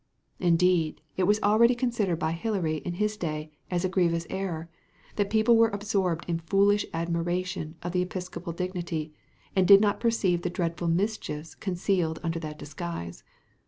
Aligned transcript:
Indeed 0.39 0.99
it 1.15 1.25
was 1.25 1.39
already 1.43 1.75
considered 1.75 2.17
by 2.17 2.31
Hilary 2.31 2.77
in 2.77 2.93
his 2.93 3.15
day 3.17 3.51
as 3.69 3.85
a 3.85 3.87
grievous 3.87 4.25
error, 4.31 4.67
that 5.15 5.29
people 5.29 5.55
were 5.55 5.69
absorbed 5.69 6.25
in 6.27 6.39
foolish 6.39 6.87
admiration 6.91 7.75
of 7.83 7.91
the 7.91 8.01
episcopal 8.01 8.51
dignity, 8.51 9.13
and 9.55 9.67
did 9.67 9.79
not 9.79 9.99
perceive 9.99 10.41
the 10.41 10.49
dreadful 10.49 10.87
mischiefs 10.87 11.53
concealed 11.53 12.17
under 12.23 12.39
that 12.39 12.57
disguise. 12.57 13.23